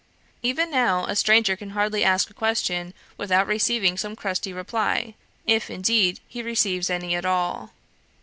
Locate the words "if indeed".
5.45-6.19